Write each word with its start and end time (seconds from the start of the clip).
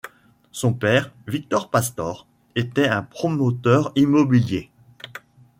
Son 0.51 0.73
père, 0.73 1.13
Victor 1.27 1.69
Pastor, 1.69 2.25
était 2.55 2.87
un 2.87 3.03
promoteur 3.03 3.91
immobilier. 3.95 4.71